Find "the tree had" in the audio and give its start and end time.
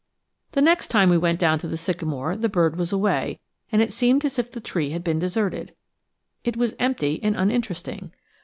4.51-5.03